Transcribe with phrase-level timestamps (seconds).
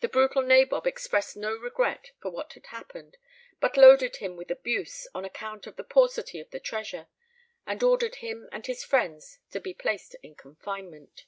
[0.00, 3.16] The brutal nabob expressed no regret for what had happened,
[3.60, 7.06] but loaded him with abuse on account of the paucity of the treasure,
[7.64, 11.26] and ordered him and his friends to be placed in confinement.